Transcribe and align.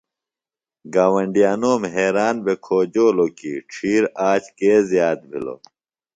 گاوۡنڈیانوم 0.93 1.81
حیران 1.95 2.35
بھےۡ 2.43 2.59
کھوجولوکی 2.65 3.53
ڇھیر 3.71 4.03
آج 4.29 4.43
کےۡ 4.57 4.77
زیات 4.89 5.19
بھِلو۔ۡ 5.29 5.59